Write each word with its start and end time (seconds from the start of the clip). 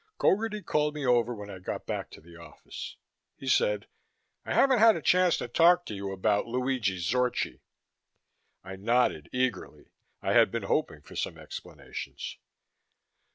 Gogarty 0.19 0.63
called 0.65 0.95
me 0.95 1.05
over 1.05 1.35
when 1.35 1.51
I 1.51 1.59
got 1.59 1.85
back 1.85 2.09
to 2.09 2.21
the 2.21 2.35
office. 2.35 2.97
He 3.37 3.47
said, 3.47 3.85
"I 4.43 4.51
haven't 4.55 4.79
had 4.79 4.95
a 4.95 4.99
chance 5.03 5.37
to 5.37 5.47
talk 5.47 5.85
to 5.85 5.93
you 5.93 6.11
about 6.11 6.47
Luigi 6.47 6.97
Zorchi." 6.97 7.59
I 8.63 8.77
nodded 8.77 9.29
eagerly. 9.31 9.91
I 10.19 10.33
had 10.33 10.49
been 10.49 10.63
hoping 10.63 11.01
for 11.03 11.15
some 11.15 11.37
explanations. 11.37 12.39